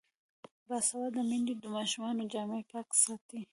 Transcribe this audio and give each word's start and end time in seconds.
باسواده 0.67 1.21
میندې 1.29 1.53
د 1.57 1.63
ماشومانو 1.75 2.23
جامې 2.31 2.61
پاکې 2.71 2.95
ساتي. 3.03 3.41